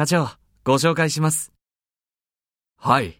[0.00, 0.30] 課長、
[0.64, 1.52] ご紹介します。
[2.78, 3.19] はい。